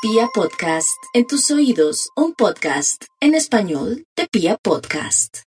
Pia 0.00 0.28
Podcast, 0.32 1.02
en 1.12 1.26
tus 1.26 1.50
oídos, 1.50 2.10
un 2.14 2.32
podcast 2.32 3.02
en 3.20 3.34
español 3.34 4.04
de 4.16 4.28
Pia 4.30 4.56
Podcast. 4.62 5.42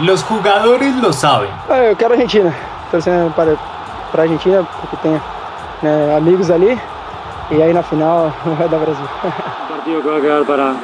Los 0.00 0.22
jugadores 0.22 0.94
lo 0.96 1.14
saben. 1.14 1.48
Ah, 1.70 1.84
eu 1.84 1.96
quero 1.96 2.12
a 2.12 2.18
Argentina, 2.18 2.54
torcendo 2.90 3.34
para, 3.34 3.56
para 4.10 4.24
a 4.24 4.26
Argentina 4.26 4.68
porque 4.82 4.96
tenho 4.98 5.18
né, 5.80 6.14
amigos 6.14 6.50
ali 6.50 6.78
e 7.50 7.62
aí 7.62 7.72
na 7.72 7.82
final 7.82 8.30
vai 8.58 8.68
dar 8.68 8.78
Brasil. 8.78 9.06
Un 9.24 9.68
partido 9.74 10.02
que 10.02 10.08
va 10.08 10.18
a 10.18 10.20
quedar 10.20 10.44
para, 10.44 10.76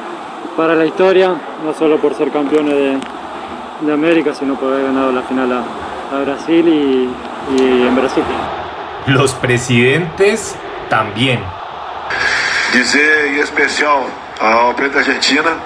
para 0.57 0.73
la 0.73 0.87
historia, 0.87 1.35
no 1.63 1.71
solo 1.75 1.99
por 1.99 2.15
ser 2.15 2.31
campeones 2.31 2.73
de, 2.73 2.99
de 3.85 3.93
América, 3.93 4.33
sino 4.33 4.55
por 4.55 4.73
haber 4.73 4.85
ganado 4.85 5.11
la 5.11 5.21
final 5.21 5.51
a, 5.53 6.17
a 6.17 6.21
Brasil 6.21 6.67
y, 6.67 7.09
y 7.61 7.87
en 7.87 7.95
Brasil. 7.95 8.23
Los 9.07 9.33
presidentes 9.33 10.55
también. 10.89 11.39
dizer 12.71 13.27
em 13.27 13.39
especial 13.39 14.09
ao 14.39 14.73
Presidente 14.73 15.05
da 15.05 15.15
Argentina 15.15 15.57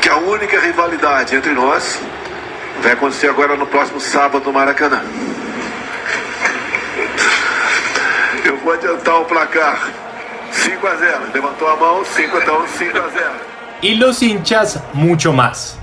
que 0.00 0.08
a 0.08 0.16
única 0.16 0.60
rivalidade 0.60 1.34
entre 1.34 1.52
nós 1.52 2.00
vai 2.82 2.92
acontecer 2.92 3.28
agora 3.28 3.56
no 3.56 3.66
próximo 3.66 4.00
sábado 4.00 4.44
no 4.44 4.52
Maracanã. 4.52 5.02
Eu 8.44 8.56
vou 8.62 8.72
adiantar 8.72 9.20
o 9.20 9.24
placar 9.24 9.88
5 10.52 10.86
a 10.86 10.96
0. 10.96 11.20
Levantou 11.32 11.68
a 11.68 11.76
mão, 11.76 12.04
5 12.04 12.38
então 12.38 12.66
5 12.68 12.98
a 12.98 13.08
0. 13.08 13.30
Y 13.82 13.94
los 13.96 14.22
hinchas 14.22 14.80
mucho 14.92 15.32
más. 15.32 15.78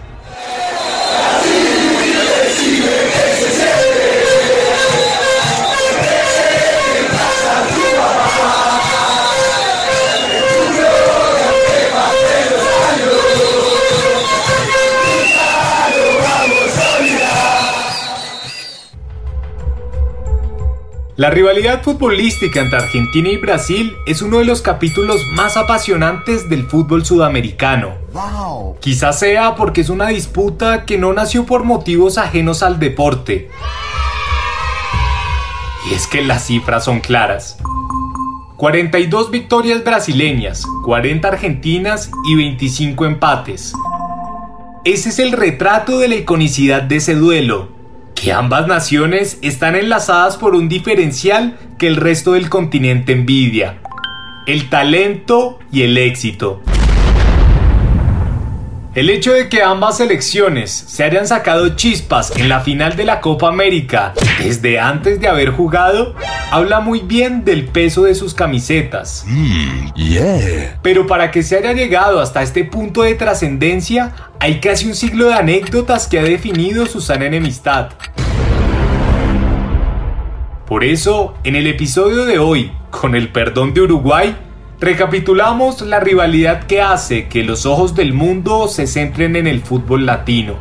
La 21.22 21.30
rivalidad 21.30 21.84
futbolística 21.84 22.62
entre 22.62 22.80
Argentina 22.80 23.30
y 23.30 23.38
Brasil 23.38 23.96
es 24.08 24.24
uno 24.24 24.40
de 24.40 24.46
los 24.46 24.64
capítulos 24.64 25.28
más 25.28 25.56
apasionantes 25.56 26.50
del 26.50 26.66
fútbol 26.66 27.06
sudamericano. 27.06 27.94
Quizás 28.80 29.20
sea 29.20 29.54
porque 29.54 29.82
es 29.82 29.90
una 29.90 30.08
disputa 30.08 30.84
que 30.84 30.98
no 30.98 31.14
nació 31.14 31.46
por 31.46 31.64
motivos 31.64 32.18
ajenos 32.18 32.64
al 32.64 32.80
deporte. 32.80 33.52
Y 35.92 35.94
es 35.94 36.08
que 36.08 36.24
las 36.24 36.48
cifras 36.48 36.86
son 36.86 37.02
claras. 37.02 37.60
42 38.58 39.30
victorias 39.30 39.84
brasileñas, 39.84 40.66
40 40.84 41.28
argentinas 41.28 42.10
y 42.26 42.36
25 42.36 43.06
empates. 43.06 43.74
Ese 44.86 45.10
es 45.10 45.20
el 45.20 45.34
retrato 45.34 46.00
de 46.00 46.08
la 46.08 46.16
iconicidad 46.16 46.82
de 46.82 46.96
ese 46.96 47.14
duelo, 47.14 47.81
que 48.22 48.32
ambas 48.32 48.68
naciones 48.68 49.40
están 49.42 49.76
enlazadas 49.76 50.38
por 50.38 50.54
un 50.54 50.70
diferencial 50.70 51.58
que 51.80 51.88
el 51.88 51.96
resto 51.96 52.34
del 52.34 52.50
continente 52.50 53.14
envidia, 53.14 53.80
el 54.46 54.70
talento 54.70 55.58
y 55.72 55.82
el 55.82 55.98
éxito. 55.98 56.62
El 58.94 59.10
hecho 59.10 59.32
de 59.32 59.50
que 59.50 59.64
ambas 59.64 59.98
selecciones 59.98 60.70
se 60.70 61.04
hayan 61.04 61.26
sacado 61.26 61.78
chispas 61.78 62.36
en 62.36 62.48
la 62.50 62.60
final 62.60 62.96
de 62.96 63.06
la 63.06 63.22
Copa 63.22 63.48
América 63.48 64.14
desde 64.38 64.80
antes 64.80 65.20
de 65.20 65.30
haber 65.30 65.50
jugado 65.52 66.14
habla 66.52 66.82
muy 66.82 67.00
bien 67.00 67.46
del 67.46 67.66
peso 67.66 68.04
de 68.04 68.14
sus 68.14 68.34
camisetas. 68.34 69.26
Pero 70.82 71.08
para 71.08 71.32
que 71.32 71.42
se 71.42 71.56
haya 71.56 71.72
llegado 71.72 72.20
hasta 72.20 72.44
este 72.44 72.66
punto 72.66 73.04
de 73.04 73.16
trascendencia, 73.16 74.12
hay 74.40 74.60
casi 74.60 74.88
un 74.88 74.96
siglo 74.96 75.28
de 75.28 75.36
anécdotas 75.36 76.08
que 76.08 76.20
ha 76.20 76.24
definido 76.24 76.86
su 76.86 77.00
sana 77.00 77.26
enemistad. 77.26 77.92
Por 80.66 80.84
eso, 80.84 81.34
en 81.44 81.56
el 81.56 81.68
episodio 81.68 82.26
de 82.26 82.40
hoy, 82.40 82.72
con 82.92 83.16
el 83.16 83.32
perdón 83.32 83.74
de 83.74 83.82
Uruguay, 83.82 84.36
recapitulamos 84.80 85.82
la 85.82 86.00
rivalidad 86.00 86.64
que 86.64 86.82
hace 86.82 87.28
que 87.28 87.44
los 87.44 87.66
ojos 87.66 87.94
del 87.94 88.14
mundo 88.14 88.68
se 88.68 88.88
centren 88.88 89.36
en 89.36 89.48
el 89.48 89.62
fútbol 89.62 90.06
latino. 90.06 90.56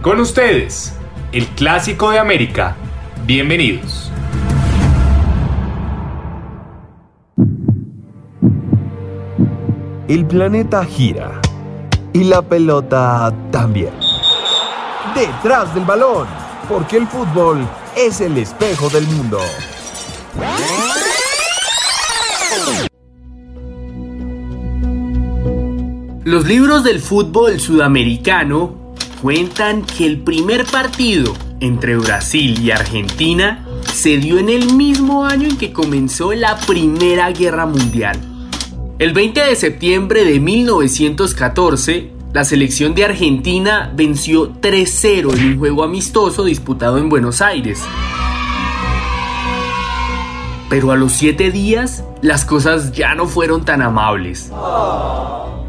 Con 0.00 0.20
ustedes, 0.20 0.96
el 1.32 1.46
Clásico 1.48 2.10
de 2.10 2.18
América. 2.18 2.76
Bienvenidos. 3.26 4.10
El 10.08 10.24
planeta 10.26 10.84
gira 10.84 11.40
y 12.12 12.24
la 12.24 12.42
pelota 12.42 13.32
también. 13.50 13.92
Detrás 15.14 15.74
del 15.74 15.84
balón, 15.84 16.26
porque 16.68 16.96
el 16.96 17.06
fútbol 17.06 17.58
es 17.96 18.20
el 18.20 18.36
espejo 18.38 18.88
del 18.88 19.06
mundo. 19.06 19.40
Los 26.24 26.46
libros 26.46 26.84
del 26.84 27.00
fútbol 27.00 27.58
sudamericano 27.60 28.94
cuentan 29.22 29.82
que 29.82 30.06
el 30.06 30.20
primer 30.20 30.64
partido 30.66 31.34
entre 31.60 31.96
Brasil 31.96 32.58
y 32.60 32.70
Argentina 32.70 33.66
se 33.92 34.18
dio 34.18 34.38
en 34.38 34.48
el 34.48 34.74
mismo 34.74 35.24
año 35.24 35.48
en 35.48 35.58
que 35.58 35.72
comenzó 35.72 36.32
la 36.32 36.56
Primera 36.58 37.30
Guerra 37.32 37.66
Mundial. 37.66 38.18
El 38.98 39.12
20 39.12 39.40
de 39.40 39.56
septiembre 39.56 40.24
de 40.24 40.40
1914, 40.40 42.10
la 42.32 42.44
selección 42.44 42.94
de 42.94 43.04
Argentina 43.04 43.90
venció 43.94 44.52
3-0 44.52 45.36
en 45.36 45.52
un 45.52 45.58
juego 45.58 45.82
amistoso 45.82 46.44
disputado 46.44 46.98
en 46.98 47.08
Buenos 47.08 47.40
Aires. 47.40 47.82
Pero 50.68 50.92
a 50.92 50.96
los 50.96 51.12
7 51.12 51.50
días, 51.50 52.04
las 52.22 52.44
cosas 52.44 52.92
ya 52.92 53.16
no 53.16 53.26
fueron 53.26 53.64
tan 53.64 53.82
amables. 53.82 54.52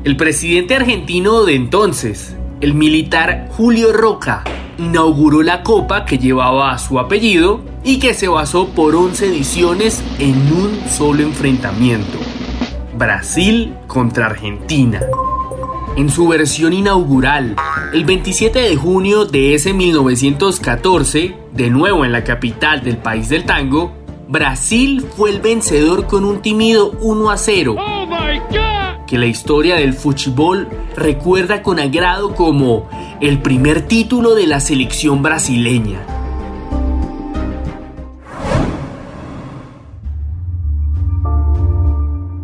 El 0.03 0.15
presidente 0.17 0.75
argentino 0.75 1.45
de 1.45 1.55
entonces, 1.55 2.35
el 2.59 2.75
militar 2.75 3.49
Julio 3.57 3.91
Roca, 3.91 4.43
inauguró 4.77 5.41
la 5.41 5.63
copa 5.63 6.05
que 6.05 6.19
llevaba 6.19 6.77
su 6.77 6.99
apellido 6.99 7.61
y 7.83 7.97
que 7.97 8.13
se 8.13 8.27
basó 8.27 8.69
por 8.69 8.95
11 8.95 9.27
ediciones 9.27 10.03
en 10.19 10.35
un 10.53 10.79
solo 10.87 11.23
enfrentamiento. 11.23 12.19
Brasil 12.95 13.73
contra 13.87 14.27
Argentina. 14.27 15.01
En 15.97 16.09
su 16.09 16.27
versión 16.27 16.71
inaugural, 16.71 17.55
el 17.91 18.05
27 18.05 18.59
de 18.59 18.75
junio 18.77 19.25
de 19.25 19.53
ese 19.55 19.73
1914, 19.73 21.35
de 21.51 21.69
nuevo 21.69 22.05
en 22.05 22.13
la 22.13 22.23
capital 22.23 22.81
del 22.81 22.97
país 22.97 23.27
del 23.27 23.43
tango, 23.43 23.91
Brasil 24.29 25.05
fue 25.17 25.31
el 25.31 25.41
vencedor 25.41 26.07
con 26.07 26.23
un 26.23 26.41
tímido 26.41 26.91
1 27.01 27.29
a 27.29 27.37
0. 27.37 27.75
Que 29.05 29.17
la 29.17 29.25
historia 29.25 29.75
del 29.75 29.93
fútbol 29.93 30.69
recuerda 30.95 31.61
con 31.61 31.77
agrado 31.77 32.35
como 32.35 32.89
el 33.19 33.41
primer 33.41 33.81
título 33.81 34.33
de 34.33 34.47
la 34.47 34.61
selección 34.61 35.21
brasileña. 35.21 36.20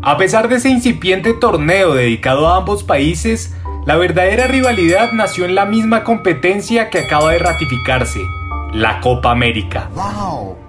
A 0.08 0.16
pesar 0.16 0.48
de 0.48 0.56
ese 0.56 0.70
incipiente 0.70 1.34
torneo 1.34 1.94
dedicado 1.94 2.48
a 2.48 2.56
ambos 2.56 2.82
países, 2.82 3.54
la 3.86 3.98
verdadera 3.98 4.48
rivalidad 4.48 5.12
nació 5.12 5.44
en 5.44 5.54
la 5.54 5.66
misma 5.66 6.06
competencia 6.06 6.90
que 6.90 7.00
acaba 7.00 7.34
de 7.34 7.40
ratificarse, 7.40 8.22
la 8.72 9.02
Copa 9.02 9.32
América. 9.32 9.90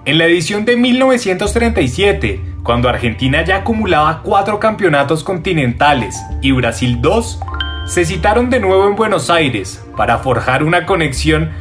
En 0.04 0.18
la 0.18 0.24
edición 0.24 0.64
de 0.64 0.74
1937, 0.74 2.40
cuando 2.64 2.88
Argentina 2.88 3.44
ya 3.44 3.58
acumulaba 3.58 4.22
cuatro 4.24 4.58
campeonatos 4.58 5.22
continentales 5.22 6.20
y 6.42 6.50
Brasil 6.50 7.00
dos, 7.00 7.38
se 7.86 8.04
citaron 8.04 8.50
de 8.50 8.58
nuevo 8.58 8.88
en 8.88 8.96
Buenos 8.96 9.30
Aires 9.30 9.86
para 9.96 10.18
forjar 10.18 10.64
una 10.64 10.84
conexión 10.84 11.52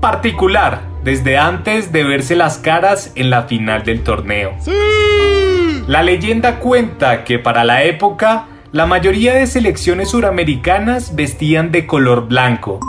particular 0.00 0.80
desde 1.04 1.36
antes 1.36 1.92
de 1.92 2.02
verse 2.02 2.34
las 2.34 2.56
caras 2.56 3.12
en 3.14 3.28
la 3.28 3.42
final 3.42 3.84
del 3.84 4.02
torneo. 4.02 4.54
La 5.86 6.02
leyenda 6.02 6.58
cuenta 6.58 7.22
que 7.22 7.38
para 7.38 7.62
la 7.62 7.84
época 7.84 8.46
la 8.72 8.86
mayoría 8.86 9.34
de 9.34 9.46
selecciones 9.46 10.10
suramericanas 10.10 11.14
vestían 11.14 11.70
de 11.70 11.86
color 11.86 12.26
blanco. 12.26 12.80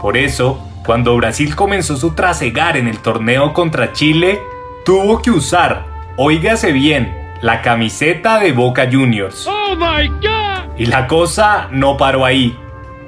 Por 0.00 0.16
eso, 0.16 0.64
cuando 0.84 1.16
Brasil 1.16 1.56
comenzó 1.56 1.96
su 1.96 2.14
trasegar 2.14 2.76
en 2.76 2.86
el 2.86 3.00
torneo 3.00 3.52
contra 3.52 3.92
Chile, 3.92 4.38
tuvo 4.84 5.20
que 5.22 5.32
usar, 5.32 5.86
oígase 6.16 6.70
bien, 6.70 7.12
la 7.42 7.62
camiseta 7.62 8.38
de 8.38 8.52
Boca 8.52 8.88
Juniors. 8.90 9.48
Y 10.78 10.86
la 10.86 11.08
cosa 11.08 11.66
no 11.72 11.96
paró 11.96 12.24
ahí. 12.24 12.56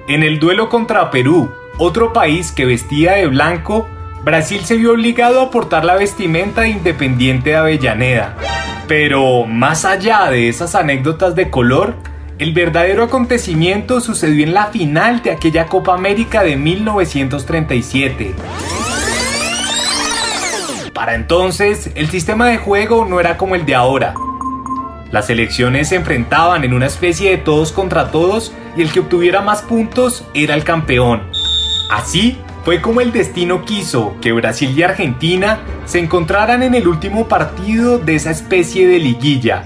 En 0.09 0.25
el 0.25 0.41
duelo 0.41 0.69
contra 0.69 1.13
Perú, 1.13 1.53
otro 1.79 2.13
país 2.13 2.51
que 2.51 2.67
vestía 2.67 3.13
de 3.13 3.29
blanco, 3.29 3.89
Brasil 4.25 4.65
se 4.65 4.77
vio 4.77 4.93
obligado 4.93 5.41
a 5.41 5.51
portar 5.51 5.85
la 5.85 5.95
vestimenta 5.95 6.63
de 6.63 6.71
Independiente 6.71 7.51
de 7.51 7.57
Avellaneda. 7.57 8.37
Pero 8.87 9.45
más 9.47 9.85
allá 9.85 10.31
de 10.31 10.49
esas 10.49 10.75
anécdotas 10.75 11.35
de 11.35 11.51
color, 11.51 11.95
el 12.39 12.53
verdadero 12.53 13.05
acontecimiento 13.05 14.01
sucedió 14.01 14.45
en 14.45 14.55
la 14.55 14.67
final 14.67 15.23
de 15.23 15.31
aquella 15.31 15.67
Copa 15.67 15.95
América 15.95 16.43
de 16.43 16.57
1937. 16.57 18.35
Para 20.93 21.15
entonces, 21.15 21.91
el 21.95 22.09
sistema 22.11 22.49
de 22.49 22.59
juego 22.59 23.05
no 23.05 23.21
era 23.21 23.37
como 23.37 23.55
el 23.55 23.65
de 23.67 23.75
ahora. 23.75 24.15
Las 25.11 25.31
elecciones 25.31 25.89
se 25.89 25.97
enfrentaban 25.97 26.65
en 26.65 26.75
una 26.75 26.87
especie 26.87 27.31
de 27.31 27.39
todos 27.39 27.73
contra 27.73 28.11
todos 28.11 28.53
y 28.77 28.83
el 28.83 28.93
que 28.93 29.01
obtuviera 29.01 29.41
más 29.41 29.63
puntos 29.63 30.25
era 30.35 30.55
el 30.55 30.65
campeón. 30.65 31.23
Así 31.91 32.39
fue 32.69 32.83
como 32.83 33.01
el 33.01 33.13
destino 33.13 33.65
quiso 33.65 34.17
que 34.21 34.31
Brasil 34.33 34.75
y 34.77 34.83
Argentina 34.83 35.61
se 35.87 36.01
encontraran 36.01 36.63
en 36.63 36.75
el 36.75 36.87
último 36.87 37.27
partido 37.27 37.99
de 37.99 38.15
esa 38.15 38.31
especie 38.31 38.87
de 38.87 38.99
liguilla. 38.99 39.65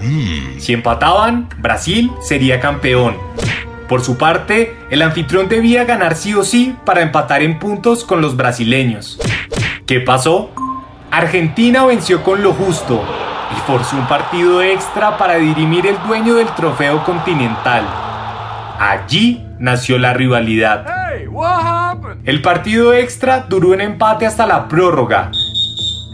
Si 0.57 0.71
empataban, 0.71 1.49
Brasil 1.57 2.13
sería 2.21 2.61
campeón. 2.61 3.17
Por 3.89 4.03
su 4.03 4.17
parte, 4.17 4.77
el 4.89 5.01
anfitrión 5.01 5.49
debía 5.49 5.83
ganar 5.83 6.15
sí 6.15 6.33
o 6.33 6.45
sí 6.45 6.77
para 6.85 7.01
empatar 7.01 7.43
en 7.43 7.59
puntos 7.59 8.05
con 8.05 8.21
los 8.21 8.37
brasileños. 8.37 9.19
¿Qué 9.85 9.99
pasó? 9.99 10.51
Argentina 11.11 11.85
venció 11.85 12.23
con 12.23 12.41
lo 12.41 12.53
justo 12.53 13.03
y 13.51 13.59
forzó 13.67 13.97
un 13.97 14.07
partido 14.07 14.61
extra 14.61 15.17
para 15.17 15.35
dirimir 15.35 15.87
el 15.87 15.97
dueño 16.07 16.35
del 16.35 16.47
trofeo 16.55 17.03
continental. 17.03 17.83
Allí 18.79 19.45
nació 19.59 19.97
la 19.97 20.13
rivalidad. 20.13 20.85
El 22.25 22.41
partido 22.41 22.93
extra 22.93 23.47
duró 23.49 23.71
un 23.71 23.81
empate 23.81 24.25
hasta 24.25 24.47
la 24.47 24.69
prórroga. 24.69 25.29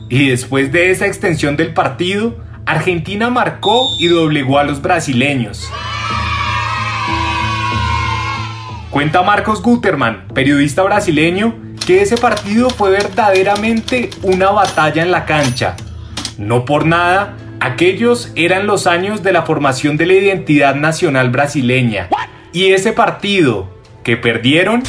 Y 0.09 0.29
después 0.29 0.71
de 0.71 0.89
esa 0.89 1.06
extensión 1.06 1.56
del 1.56 1.71
partido, 1.71 2.35
Argentina 2.65 3.29
marcó 3.29 3.88
y 4.00 4.07
doblegó 4.07 4.57
a 4.57 4.63
los 4.63 4.81
brasileños. 4.81 5.69
Cuenta 8.89 9.21
Marcos 9.21 9.61
Guterman, 9.61 10.27
periodista 10.33 10.81
brasileño, 10.81 11.56
que 11.85 12.01
ese 12.01 12.17
partido 12.17 12.71
fue 12.71 12.89
verdaderamente 12.89 14.09
una 14.23 14.50
batalla 14.50 15.03
en 15.03 15.11
la 15.11 15.25
cancha. 15.25 15.75
No 16.39 16.65
por 16.65 16.88
nada, 16.88 17.38
aquellos 17.59 18.31
eran 18.35 18.65
los 18.65 18.88
años 18.88 19.21
de 19.21 19.31
la 19.31 19.44
formación 19.44 19.95
de 19.95 20.07
la 20.07 20.13
identidad 20.13 20.73
nacional 20.73 21.29
brasileña. 21.29 22.09
Y 22.51 22.71
ese 22.71 22.94
partido 22.94 23.69
que 24.03 24.17
perdieron 24.17 24.81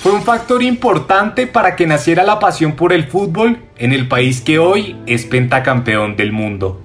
fue 0.00 0.12
un 0.12 0.22
factor 0.22 0.62
importante 0.62 1.46
para 1.46 1.76
que 1.76 1.86
naciera 1.86 2.24
la 2.24 2.38
pasión 2.38 2.72
por 2.72 2.94
el 2.94 3.04
fútbol 3.04 3.58
en 3.76 3.92
el 3.92 4.08
país 4.08 4.40
que 4.40 4.58
hoy 4.58 4.96
es 5.06 5.26
pentacampeón 5.26 6.16
del 6.16 6.32
mundo. 6.32 6.80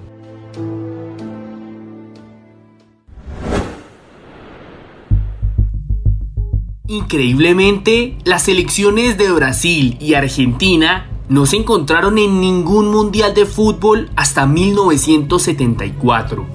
Increíblemente, 6.88 8.18
las 8.24 8.42
selecciones 8.42 9.16
de 9.16 9.32
Brasil 9.32 9.96
y 9.98 10.12
Argentina 10.12 11.08
no 11.30 11.46
se 11.46 11.56
encontraron 11.56 12.18
en 12.18 12.42
ningún 12.42 12.90
mundial 12.90 13.32
de 13.32 13.46
fútbol 13.46 14.10
hasta 14.14 14.44
1974. 14.44 16.46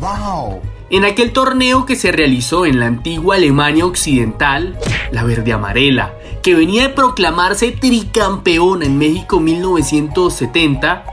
En 0.92 1.06
aquel 1.06 1.32
torneo 1.32 1.88
que 1.88 1.96
se 1.96 2.12
realizó 2.12 2.68
en 2.68 2.80
la 2.80 2.86
antigua 2.86 3.38
Alemania 3.38 3.86
Occidental, 3.86 4.78
la 5.12 5.24
verde 5.24 5.54
amarela, 5.54 6.14
que 6.42 6.56
venía 6.56 6.88
de 6.88 6.94
proclamarse 6.94 7.72
tricampeona 7.72 8.86
en 8.86 8.98
México 8.98 9.40
1970, 9.40 11.06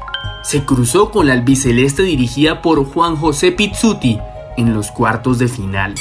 se 0.43 0.65
cruzó 0.65 1.11
con 1.11 1.27
la 1.27 1.35
albiceleste 1.35 2.03
dirigida 2.03 2.63
por 2.63 2.85
Juan 2.85 3.17
José 3.17 3.53
Pizzuti 3.53 4.19
en 4.57 4.73
los 4.73 4.91
cuartos 4.91 5.39
de 5.39 5.49
final. 5.49 5.95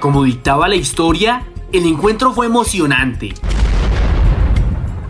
Como 0.00 0.24
dictaba 0.24 0.68
la 0.68 0.76
historia, 0.76 1.44
el 1.72 1.84
encuentro 1.86 2.32
fue 2.32 2.46
emocionante. 2.46 3.34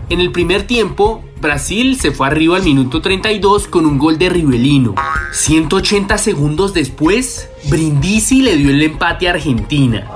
En 0.09 0.19
el 0.19 0.33
primer 0.33 0.63
tiempo, 0.63 1.23
Brasil 1.39 1.97
se 1.97 2.11
fue 2.11 2.27
arriba 2.27 2.57
al 2.57 2.63
minuto 2.63 3.01
32 3.01 3.67
con 3.67 3.85
un 3.85 3.97
gol 3.97 4.17
de 4.19 4.29
Rivelino. 4.29 4.95
180 5.31 6.17
segundos 6.17 6.73
después, 6.73 7.49
Brindisi 7.69 8.41
le 8.41 8.57
dio 8.57 8.69
el 8.69 8.83
empate 8.83 9.29
a 9.29 9.31
Argentina. 9.31 10.07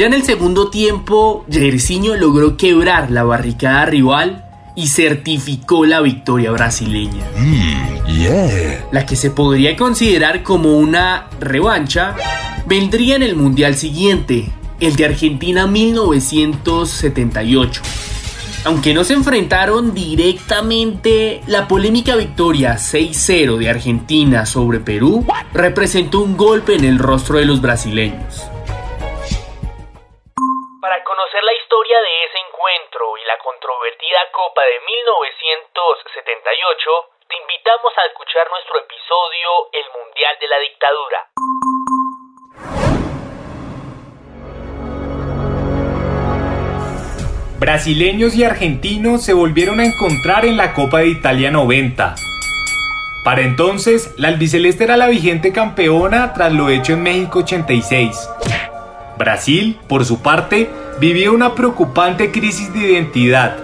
Ya 0.00 0.06
en 0.06 0.14
el 0.14 0.22
segundo 0.22 0.70
tiempo, 0.70 1.44
Jairzinho 1.52 2.16
logró 2.16 2.56
quebrar 2.56 3.10
la 3.10 3.22
barricada 3.22 3.84
rival 3.84 4.46
y 4.74 4.86
certificó 4.86 5.84
la 5.84 6.00
victoria 6.00 6.50
brasileña. 6.52 7.26
La 8.92 9.04
que 9.04 9.14
se 9.14 9.30
podría 9.30 9.76
considerar 9.76 10.42
como 10.42 10.78
una 10.78 11.28
revancha 11.38 12.16
vendría 12.64 13.16
en 13.16 13.22
el 13.22 13.36
Mundial 13.36 13.74
siguiente, 13.74 14.50
el 14.80 14.96
de 14.96 15.04
Argentina 15.04 15.66
1978. 15.66 17.82
Aunque 18.64 18.94
no 18.94 19.04
se 19.04 19.12
enfrentaron 19.12 19.92
directamente, 19.92 21.42
la 21.46 21.68
polémica 21.68 22.16
victoria 22.16 22.78
6-0 22.78 23.58
de 23.58 23.68
Argentina 23.68 24.46
sobre 24.46 24.80
Perú 24.80 25.26
representó 25.52 26.22
un 26.22 26.38
golpe 26.38 26.74
en 26.74 26.86
el 26.86 26.98
rostro 26.98 27.36
de 27.36 27.44
los 27.44 27.60
brasileños. 27.60 28.50
Historia 31.70 32.02
de 32.02 32.26
ese 32.26 32.42
encuentro 32.50 33.14
y 33.16 33.22
la 33.28 33.38
controvertida 33.38 34.18
Copa 34.32 34.62
de 34.62 34.80
1978, 34.90 36.90
te 37.30 37.36
invitamos 37.38 37.92
a 37.94 38.06
escuchar 38.10 38.50
nuestro 38.50 38.82
episodio 38.82 39.70
El 39.70 39.86
Mundial 39.94 40.34
de 40.40 40.48
la 40.50 40.58
Dictadura. 40.66 41.30
Brasileños 47.60 48.34
y 48.34 48.42
argentinos 48.42 49.24
se 49.24 49.32
volvieron 49.32 49.78
a 49.78 49.84
encontrar 49.84 50.46
en 50.46 50.56
la 50.56 50.74
Copa 50.74 50.98
de 50.98 51.06
Italia 51.06 51.52
90. 51.52 52.16
Para 53.24 53.42
entonces, 53.42 54.12
la 54.18 54.26
albiceleste 54.26 54.82
era 54.82 54.96
la 54.96 55.06
vigente 55.06 55.52
campeona 55.52 56.34
tras 56.34 56.52
lo 56.52 56.68
hecho 56.68 56.94
en 56.94 57.04
México 57.04 57.38
86. 57.44 58.28
Brasil, 59.16 59.78
por 59.88 60.04
su 60.04 60.20
parte, 60.20 60.79
vivía 61.00 61.30
una 61.30 61.54
preocupante 61.54 62.30
crisis 62.30 62.70
de 62.74 62.92
identidad 62.92 63.56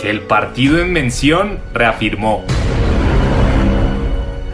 que 0.00 0.10
el 0.10 0.22
partido 0.22 0.80
en 0.80 0.92
mención 0.92 1.60
reafirmó. 1.72 2.44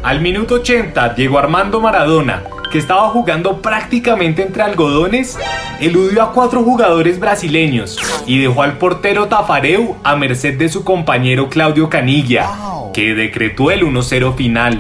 Al 0.02 0.20
minuto 0.20 0.56
80 0.56 1.14
llegó 1.14 1.38
Armando 1.38 1.80
Maradona, 1.80 2.42
que 2.70 2.76
estaba 2.76 3.08
jugando 3.08 3.62
prácticamente 3.62 4.42
entre 4.42 4.62
algodones, 4.62 5.38
eludió 5.80 6.22
a 6.22 6.32
cuatro 6.32 6.62
jugadores 6.62 7.18
brasileños 7.18 7.98
y 8.26 8.38
dejó 8.38 8.62
al 8.62 8.76
portero 8.76 9.28
Tafareu 9.28 9.96
a 10.04 10.14
merced 10.14 10.58
de 10.58 10.68
su 10.68 10.84
compañero 10.84 11.48
Claudio 11.48 11.88
Canilla, 11.88 12.50
que 12.92 13.14
decretó 13.14 13.70
el 13.70 13.82
1-0 13.82 14.36
final. 14.36 14.78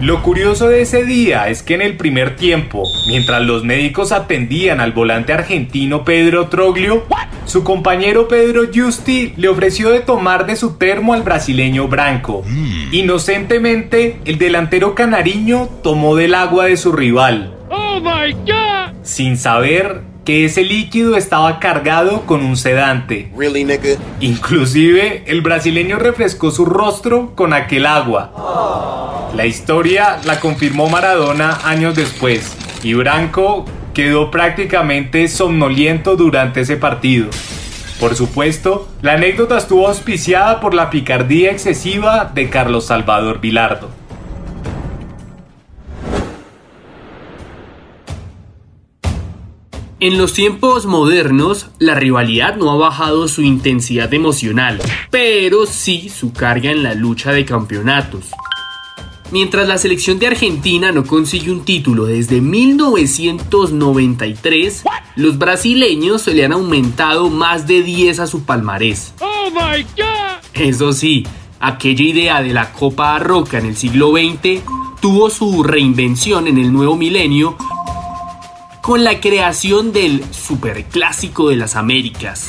Lo 0.00 0.22
curioso 0.22 0.68
de 0.68 0.82
ese 0.82 1.04
día 1.04 1.48
es 1.48 1.64
que 1.64 1.74
en 1.74 1.82
el 1.82 1.96
primer 1.96 2.36
tiempo, 2.36 2.84
mientras 3.08 3.42
los 3.42 3.64
médicos 3.64 4.12
atendían 4.12 4.80
al 4.80 4.92
volante 4.92 5.32
argentino 5.32 6.04
Pedro 6.04 6.46
Troglio, 6.46 7.04
su 7.46 7.64
compañero 7.64 8.28
Pedro 8.28 8.62
Justi 8.72 9.32
le 9.36 9.48
ofreció 9.48 9.90
de 9.90 9.98
tomar 9.98 10.46
de 10.46 10.54
su 10.54 10.76
termo 10.76 11.14
al 11.14 11.24
brasileño 11.24 11.88
Branco. 11.88 12.44
Inocentemente, 12.92 14.20
el 14.24 14.38
delantero 14.38 14.94
canariño 14.94 15.68
tomó 15.82 16.14
del 16.14 16.34
agua 16.34 16.66
de 16.66 16.76
su 16.76 16.92
rival. 16.92 17.56
Sin 19.02 19.36
saber 19.36 20.02
que 20.24 20.44
ese 20.44 20.62
líquido 20.62 21.16
estaba 21.16 21.58
cargado 21.58 22.24
con 22.24 22.44
un 22.44 22.56
sedante. 22.56 23.32
Inclusive, 24.20 25.24
el 25.26 25.40
brasileño 25.40 25.98
refrescó 25.98 26.52
su 26.52 26.66
rostro 26.66 27.34
con 27.34 27.52
aquel 27.52 27.84
agua. 27.84 29.07
La 29.34 29.46
historia 29.46 30.18
la 30.24 30.40
confirmó 30.40 30.88
Maradona 30.88 31.58
años 31.64 31.94
después 31.94 32.56
y 32.82 32.94
Branco 32.94 33.66
quedó 33.94 34.30
prácticamente 34.30 35.28
somnoliento 35.28 36.16
durante 36.16 36.62
ese 36.62 36.76
partido. 36.76 37.28
Por 38.00 38.14
supuesto, 38.14 38.88
la 39.02 39.14
anécdota 39.14 39.58
estuvo 39.58 39.88
auspiciada 39.88 40.60
por 40.60 40.72
la 40.72 40.88
picardía 40.88 41.50
excesiva 41.50 42.30
de 42.32 42.48
Carlos 42.48 42.86
Salvador 42.86 43.40
Vilardo. 43.40 43.90
En 50.00 50.16
los 50.16 50.32
tiempos 50.32 50.86
modernos, 50.86 51.70
la 51.80 51.96
rivalidad 51.96 52.54
no 52.54 52.70
ha 52.70 52.76
bajado 52.76 53.26
su 53.26 53.42
intensidad 53.42 54.14
emocional, 54.14 54.80
pero 55.10 55.66
sí 55.66 56.08
su 56.08 56.32
carga 56.32 56.70
en 56.70 56.84
la 56.84 56.94
lucha 56.94 57.32
de 57.32 57.44
campeonatos. 57.44 58.30
Mientras 59.30 59.68
la 59.68 59.76
selección 59.76 60.18
de 60.18 60.28
Argentina 60.28 60.90
no 60.90 61.04
consigue 61.04 61.50
un 61.50 61.62
título 61.62 62.06
desde 62.06 62.40
1993, 62.40 64.84
los 65.16 65.36
brasileños 65.36 66.22
se 66.22 66.32
le 66.32 66.46
han 66.46 66.52
aumentado 66.52 67.28
más 67.28 67.66
de 67.66 67.82
10 67.82 68.20
a 68.20 68.26
su 68.26 68.44
palmarés. 68.44 69.12
¡Oh 69.20 69.50
my 69.50 69.82
God! 69.96 70.38
Eso 70.54 70.94
sí, 70.94 71.26
aquella 71.60 72.04
idea 72.04 72.40
de 72.42 72.54
la 72.54 72.72
Copa 72.72 73.18
Roca 73.18 73.58
en 73.58 73.66
el 73.66 73.76
siglo 73.76 74.12
XX 74.12 74.62
tuvo 75.00 75.28
su 75.28 75.62
reinvención 75.62 76.48
en 76.48 76.56
el 76.56 76.72
nuevo 76.72 76.96
milenio 76.96 77.58
con 78.80 79.04
la 79.04 79.20
creación 79.20 79.92
del 79.92 80.24
Superclásico 80.32 81.50
de 81.50 81.56
las 81.56 81.76
Américas. 81.76 82.48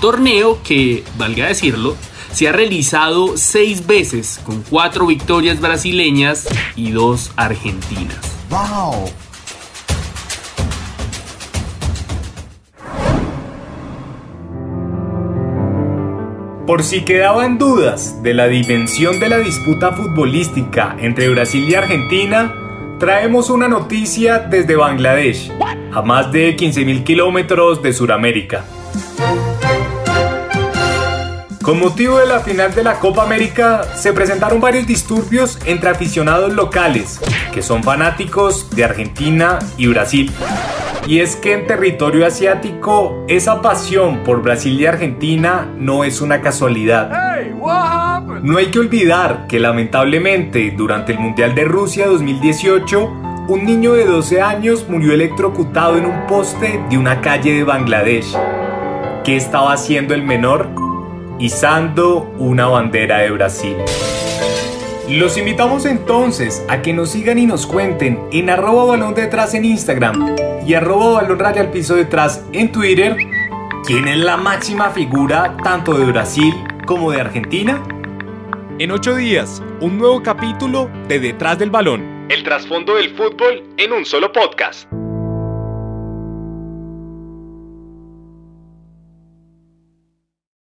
Torneo 0.00 0.58
que, 0.64 1.04
valga 1.16 1.46
decirlo, 1.46 1.94
se 2.32 2.48
ha 2.48 2.52
realizado 2.52 3.36
seis 3.36 3.86
veces 3.86 4.40
con 4.44 4.62
cuatro 4.62 5.06
victorias 5.06 5.60
brasileñas 5.60 6.48
y 6.76 6.90
dos 6.90 7.32
argentinas. 7.36 8.18
¡Wow! 8.50 9.10
Por 16.68 16.82
si 16.82 17.00
quedaban 17.00 17.56
dudas 17.56 18.22
de 18.22 18.34
la 18.34 18.46
dimensión 18.46 19.18
de 19.20 19.30
la 19.30 19.38
disputa 19.38 19.92
futbolística 19.92 20.94
entre 21.00 21.30
Brasil 21.30 21.66
y 21.66 21.74
Argentina, 21.74 22.54
traemos 22.98 23.48
una 23.48 23.68
noticia 23.68 24.40
desde 24.40 24.76
Bangladesh, 24.76 25.50
a 25.94 26.02
más 26.02 26.30
de 26.30 26.54
15.000 26.54 27.04
kilómetros 27.04 27.82
de 27.82 27.94
Sudamérica. 27.94 28.66
Con 31.68 31.80
motivo 31.80 32.16
de 32.16 32.24
la 32.24 32.40
final 32.40 32.74
de 32.74 32.82
la 32.82 32.98
Copa 32.98 33.22
América, 33.22 33.82
se 33.94 34.14
presentaron 34.14 34.58
varios 34.58 34.86
disturbios 34.86 35.58
entre 35.66 35.90
aficionados 35.90 36.54
locales, 36.54 37.20
que 37.52 37.60
son 37.60 37.82
fanáticos 37.82 38.70
de 38.70 38.84
Argentina 38.84 39.58
y 39.76 39.86
Brasil. 39.86 40.32
Y 41.06 41.18
es 41.18 41.36
que 41.36 41.52
en 41.52 41.66
territorio 41.66 42.26
asiático, 42.26 43.22
esa 43.28 43.60
pasión 43.60 44.24
por 44.24 44.40
Brasil 44.40 44.80
y 44.80 44.86
Argentina 44.86 45.70
no 45.76 46.04
es 46.04 46.22
una 46.22 46.40
casualidad. 46.40 47.10
No 48.42 48.56
hay 48.56 48.70
que 48.70 48.78
olvidar 48.78 49.46
que 49.46 49.60
lamentablemente 49.60 50.72
durante 50.74 51.12
el 51.12 51.18
Mundial 51.18 51.54
de 51.54 51.66
Rusia 51.66 52.06
2018, 52.06 53.12
un 53.48 53.66
niño 53.66 53.92
de 53.92 54.06
12 54.06 54.40
años 54.40 54.86
murió 54.88 55.12
electrocutado 55.12 55.98
en 55.98 56.06
un 56.06 56.26
poste 56.26 56.82
de 56.88 56.96
una 56.96 57.20
calle 57.20 57.52
de 57.52 57.64
Bangladesh. 57.64 58.34
¿Qué 59.22 59.36
estaba 59.36 59.74
haciendo 59.74 60.14
el 60.14 60.22
menor? 60.22 60.87
Izando 61.40 62.34
una 62.38 62.66
bandera 62.66 63.18
de 63.18 63.30
Brasil. 63.30 63.76
Los 65.08 65.38
invitamos 65.38 65.86
entonces 65.86 66.64
a 66.68 66.82
que 66.82 66.92
nos 66.92 67.10
sigan 67.10 67.38
y 67.38 67.46
nos 67.46 67.64
cuenten 67.64 68.20
en 68.32 68.50
arroba 68.50 68.84
balón 68.86 69.14
detrás 69.14 69.54
en 69.54 69.64
Instagram 69.64 70.34
y 70.66 70.74
arroba 70.74 71.22
balón 71.22 71.46
al 71.46 71.70
piso 71.70 71.94
detrás 71.94 72.44
en 72.52 72.72
Twitter 72.72 73.16
quién 73.86 74.08
es 74.08 74.18
la 74.18 74.36
máxima 74.36 74.90
figura 74.90 75.56
tanto 75.62 75.96
de 75.96 76.06
Brasil 76.06 76.52
como 76.86 77.12
de 77.12 77.20
Argentina. 77.20 77.84
En 78.80 78.90
ocho 78.90 79.14
días, 79.14 79.62
un 79.80 79.96
nuevo 79.96 80.20
capítulo 80.24 80.90
de 81.06 81.20
Detrás 81.20 81.56
del 81.58 81.70
Balón. 81.70 82.26
El 82.28 82.42
trasfondo 82.42 82.96
del 82.96 83.16
fútbol 83.16 83.62
en 83.76 83.92
un 83.92 84.04
solo 84.04 84.32
podcast. 84.32 84.88